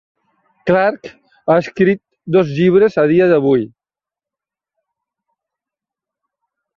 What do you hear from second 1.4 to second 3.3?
ha escrit dos llibres a dia